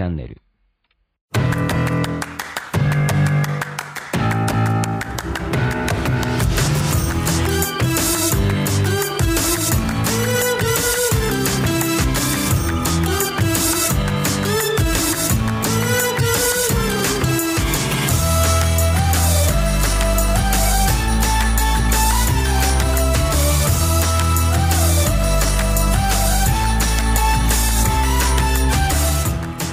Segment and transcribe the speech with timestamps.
[0.00, 0.40] チャンネル。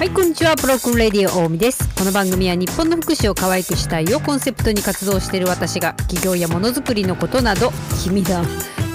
[0.08, 0.56] い、こんにちは。
[0.56, 1.86] プロクレディオ大見です。
[1.94, 7.70] この番組は日本の福祉を可愛くしたいをコンセプトに活動している私が企業やものづくりのことなど、
[8.02, 8.42] 君だ。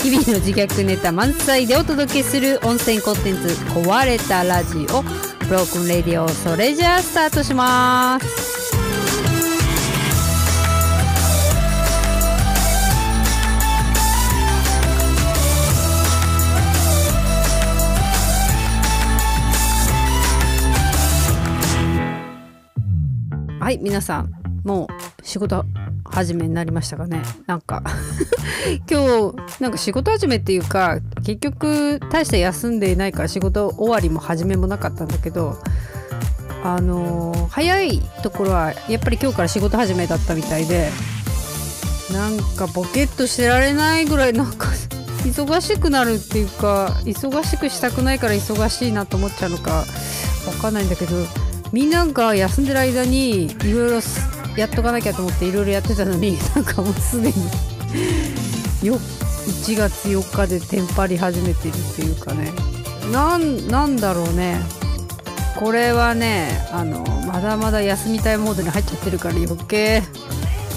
[0.02, 5.02] 日々の自虐ネタ満載でお届けする温泉コンテンツ壊れたラジオ
[5.48, 8.63] ブロークンレディオそれじゃあスタートします
[23.74, 24.32] はい皆さん
[24.64, 25.66] もう仕事
[26.06, 27.24] 始めになりましたかね？
[27.48, 27.82] なんか。
[28.88, 35.58] 今日なんか仕事始めっていうか結局大して休んでいないから仕事終わりも始めもなかったんだけど
[36.64, 40.92] あのー早いところはやっぱり今日から仕事始めだったみたいで
[42.14, 44.68] なんかボケっとしてられないぐらいなんか
[45.26, 49.86] 忙しくなるっていうか忙しくしたくないから忙しいなと思っちゃうのかわ
[50.62, 51.16] かんないんだけど
[51.74, 54.00] みんなが休んでる間にいろいろ
[54.56, 59.00] やっとかなきゃと思っていろいろやってたのに なんかもうすでによ
[59.66, 62.52] 1月4日でテンパり始めてるっていうかね。
[63.12, 64.62] なんなんだろうね。
[65.60, 70.04] これはねあのまだまだ休みたいモードに入っちゃってるから余計。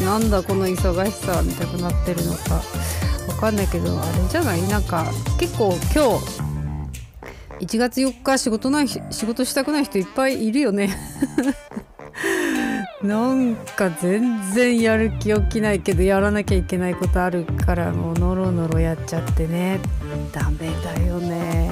[0.05, 2.62] なんだこの忙しさみたくなってるのか。
[3.28, 4.62] わかんないけどあれじゃない？
[4.62, 5.06] なんか
[5.38, 6.45] 結構今日
[7.60, 10.97] 1月4日仕事ない仕事したくない人いっぱいいるよね。
[13.03, 19.81] なんか全然やる気起きないけどやらなきゃいけないことあるからもうノロノロやっちゃってね。
[20.32, 21.70] ダメだよね。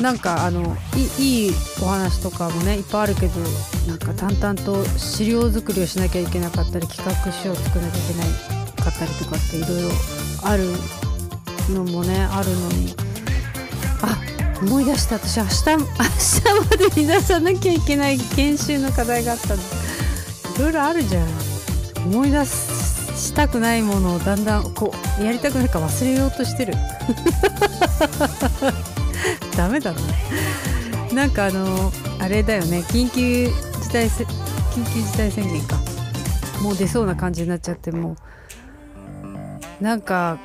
[0.00, 1.52] なんかあのいいい
[1.82, 3.40] お話とかもねいっぱいあるけど
[3.88, 8.28] なんか淡々と資料作りをしなきゃいけなかったり企画書を作らなきゃいけない
[8.76, 9.88] かったりとかっていろいろ
[10.44, 10.64] ある
[11.74, 13.05] のもねあるのに。
[14.06, 14.18] あ
[14.62, 15.16] 思い出した。
[15.16, 15.84] 私明日明日
[16.70, 19.62] までに出さなきゃいけない研修の課題があったの。
[19.62, 19.64] い
[20.58, 21.28] ろいろあるじゃん。
[22.06, 26.74] 思い出したくないものをだんだんこうやりたくないから忘れようとしてる。
[29.56, 30.00] ダメだな。
[31.12, 32.84] なんかあのあれだよね。
[32.88, 33.48] 緊急
[33.82, 34.26] 事態緊
[34.94, 35.76] 急事態宣言か。
[36.62, 38.16] もう出そうな感じになっちゃってもう。
[39.82, 40.38] なんか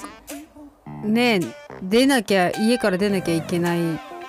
[1.03, 1.39] ねえ
[1.83, 3.79] 出なきゃ家から出なきゃいけない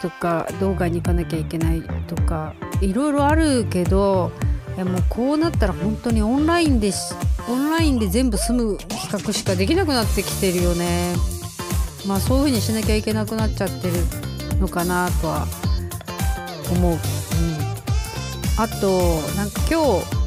[0.01, 4.33] とか動画に行かなきゃいけないとかいろいろあるけど
[4.77, 6.93] いやもうこうなったら本当にオンラインで
[7.49, 11.15] オンラインで全部済む企画しかできなくなってきてるよね。
[12.07, 13.95] まあそういう風にしなきゃいけなくなっちゃってる
[14.59, 15.47] のかなとは
[16.73, 16.99] 思う、うん、
[18.57, 20.23] あとなんか今日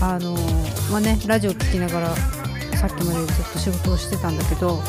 [0.00, 0.36] あの
[0.90, 2.16] まあねラジオ聞きながら
[2.76, 4.80] さっきまでずっと仕事をしてたんだけど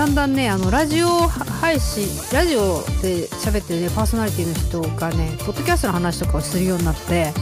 [0.00, 7.34] だんだんねあのラジオ配信ラジオで喋ってるねパーソナリティの人がねポッドキャストの話とかをするようになって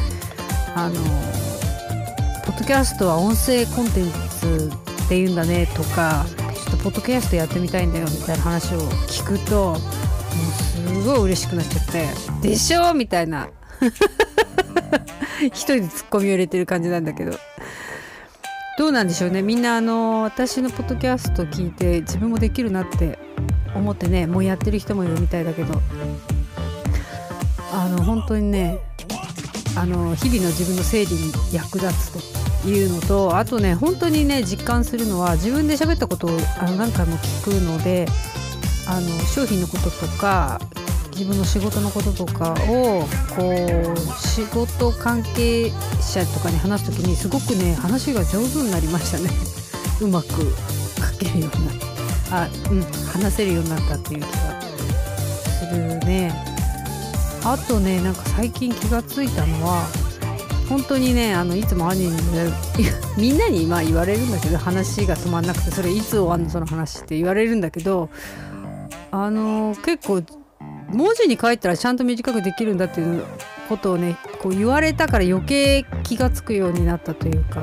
[0.74, 0.96] あの
[2.44, 4.10] ポッドキャストは音声コンテン
[4.40, 4.72] ツ
[5.04, 12.08] っていうんだねとかちょっとポッドキャストやってみたいんだよみたいな話を聞くともうすごい嬉しくなっちゃって
[12.42, 13.50] 「でしょ?」みたいな
[15.46, 17.38] 一人でツッコミを入れてる感じなんだけど
[18.78, 19.42] どうなんでしょうね。
[19.42, 23.18] みんなあの私のポッドキャスト聞いて自分もできるなって
[23.74, 25.82] 思ってねもうやってる人もいるみたいだけど。
[27.70, 28.78] あの本当にね
[29.76, 38.06] あの日々の自分の整理に役立つというのとあとね本当にね実感するのは自分で喋ったことをあの何回も聞くので
[38.88, 40.60] あの商品のこととか
[41.18, 43.02] 自分の仕事のこととかを
[43.34, 49.28] こう仕事関係者とかに話す時にすごくね話が上手になりましたね。
[50.00, 51.76] うまく書けるようになっ
[52.30, 52.82] たあうん
[53.12, 54.60] 話せるようになったっていう気が
[55.58, 56.32] するね。
[57.44, 59.88] あとねなんか最近気がついたのは
[60.68, 62.52] 本当にねあのいつも兄に言われる
[63.16, 68.08] みんなにま言われるんだけど話が止まんなくてそれいつ終わんのその話って言われるんだけど
[69.10, 70.22] あの結構
[70.90, 73.24] 文字に書いたらちゃんと短くできるんだっていう
[73.68, 77.62] ことをねこう言われたから余計気が付くようになったというか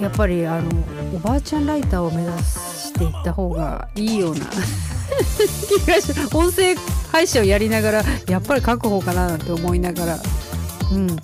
[0.00, 0.70] やっぱりあの
[1.14, 4.40] おばあちゃんライターを目指していった方がいいような
[5.68, 6.74] 気がし音声
[7.12, 10.18] 配信をやりながらやっぱり書く方かななんて思いながら
[10.92, 11.16] うん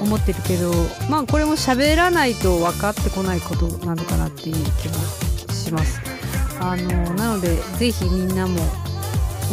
[0.00, 0.72] 思ってるけど
[1.08, 4.94] まあこれも喋らないと分かってこないことなのかなっていう気も
[5.52, 6.00] します。
[6.60, 8.58] あのなのでぜひみんなも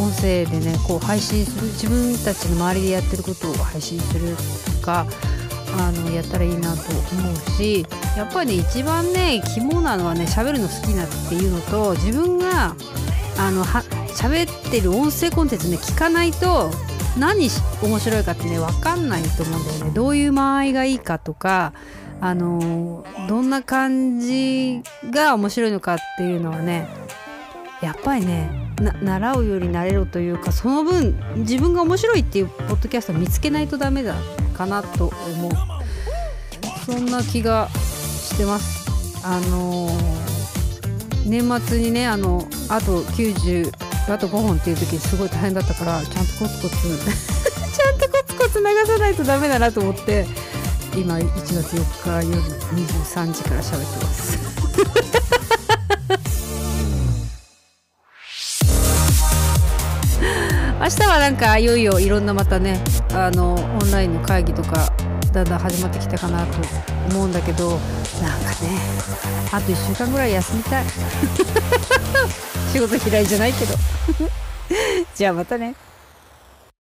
[0.00, 4.36] 音声でねこう配信する自分たちの周りでやってることを配信する
[4.80, 5.06] とか
[5.78, 7.86] あのやったらいいなと思うし
[8.16, 12.76] やっぱりね一番ね肝なのはね喋るの好きなっていうのと自分が
[13.38, 13.82] あのは
[14.14, 16.70] 喋ってる音声コンテンツね聞かないと
[17.18, 17.48] 何
[17.82, 19.90] 面白いかってね分かんないと思うんだよね。
[19.92, 21.72] どういう間合いがいいかとか
[22.20, 24.80] あのどんな感じ
[25.10, 26.88] が面白いのかっていうのはね
[27.82, 34.16] やっぱりね習うより慣れろというかその分自分が面白いっていうポッドキャストを見つけないとダメだ
[34.56, 35.52] かなと思う。
[36.84, 38.84] そんな気がしてます。
[39.24, 43.72] あのー、年末にねあのあと90
[44.12, 46.76] あと5本っていう時すごい大変だったからちゃんとコツコツ
[47.72, 50.26] ちゃんとコツコツ流さないとダメだなと思って
[50.94, 55.43] 今1月4日夜23時から喋ってます。
[60.84, 62.78] 明日はなんかいよいよいろんなまたね
[63.14, 64.92] あのオンラインの会議とか
[65.32, 66.58] だんだん始まってきたかなと
[67.08, 67.78] 思うんだけど
[68.20, 68.78] なんかね
[69.50, 70.84] あと1週間ぐらい休みたい。
[72.70, 73.74] 仕事嫌いじゃないけど。
[75.16, 75.74] じゃあまたね。